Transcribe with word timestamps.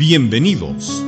Bienvenidos. 0.00 1.04